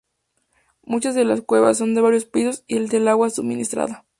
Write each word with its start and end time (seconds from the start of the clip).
Muchas 0.83 1.13
de 1.13 1.25
las 1.25 1.41
cuevas 1.41 1.77
son 1.77 1.93
de 1.93 2.01
varios 2.01 2.25
pisos 2.25 2.63
y 2.67 2.77
el 2.77 3.07
agua 3.07 3.29
suministrada. 3.29 4.03